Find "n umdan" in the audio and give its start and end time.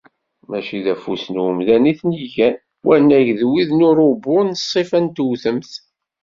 1.33-1.89